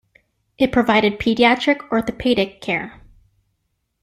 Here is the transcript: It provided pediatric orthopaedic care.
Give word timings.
It 0.57 0.71
provided 0.71 1.19
pediatric 1.19 1.87
orthopaedic 1.91 2.59
care. 2.59 3.01